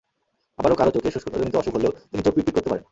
আবার 0.59 0.71
কারও 0.75 0.91
চোখে 0.91 1.09
শুষ্কতাজনিত 1.11 1.55
অসুখ 1.55 1.73
হলেও 1.75 1.91
তিনি 2.11 2.21
চোখ 2.23 2.33
পিটপিট 2.35 2.53
করতে 2.55 2.69
পারেন। 2.69 2.79